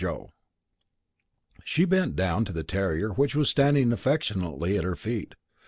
Joe_." 0.01 0.31
She 1.63 1.85
bent 1.85 2.15
down 2.15 2.43
to 2.45 2.51
the 2.51 2.63
terrier 2.63 3.09
which 3.11 3.35
was 3.35 3.51
standing 3.51 3.91
affectionately 3.93 4.75
at 4.75 4.83
her 4.83 4.95
feet. 4.95 5.35